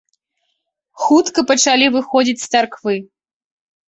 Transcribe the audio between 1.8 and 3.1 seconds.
выходзіць з царквы.